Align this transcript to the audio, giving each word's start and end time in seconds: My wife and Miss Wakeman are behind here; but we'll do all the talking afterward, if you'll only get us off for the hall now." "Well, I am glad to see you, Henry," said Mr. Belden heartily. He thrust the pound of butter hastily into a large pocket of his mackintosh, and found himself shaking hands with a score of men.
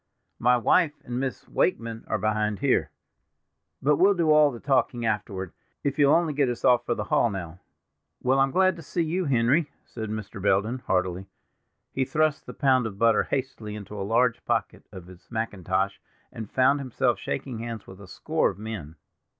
My 0.39 0.57
wife 0.57 0.93
and 1.03 1.19
Miss 1.19 1.47
Wakeman 1.47 2.05
are 2.07 2.17
behind 2.17 2.57
here; 2.57 2.89
but 3.83 3.97
we'll 3.97 4.15
do 4.15 4.31
all 4.31 4.49
the 4.49 4.59
talking 4.59 5.05
afterward, 5.05 5.53
if 5.83 5.99
you'll 5.99 6.15
only 6.15 6.33
get 6.33 6.49
us 6.49 6.65
off 6.65 6.87
for 6.87 6.95
the 6.95 7.03
hall 7.03 7.29
now." 7.29 7.59
"Well, 8.19 8.39
I 8.39 8.43
am 8.43 8.49
glad 8.49 8.75
to 8.77 8.81
see 8.81 9.03
you, 9.03 9.25
Henry," 9.25 9.69
said 9.85 10.09
Mr. 10.09 10.41
Belden 10.41 10.79
heartily. 10.79 11.27
He 11.93 12.03
thrust 12.03 12.47
the 12.47 12.53
pound 12.55 12.87
of 12.87 12.97
butter 12.97 13.25
hastily 13.25 13.75
into 13.75 13.93
a 13.95 14.01
large 14.01 14.43
pocket 14.43 14.87
of 14.91 15.05
his 15.05 15.29
mackintosh, 15.29 16.01
and 16.33 16.49
found 16.49 16.79
himself 16.79 17.19
shaking 17.19 17.59
hands 17.59 17.85
with 17.85 18.01
a 18.01 18.07
score 18.07 18.49
of 18.49 18.57
men. 18.57 18.95